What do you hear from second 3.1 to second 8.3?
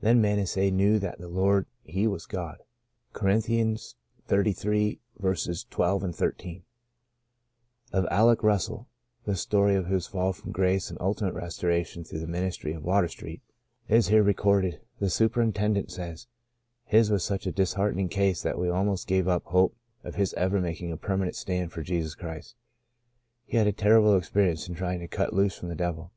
2 Chron. xxxiii. 12, ij, OF